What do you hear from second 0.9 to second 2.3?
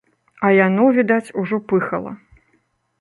відаць, ужо пыхала.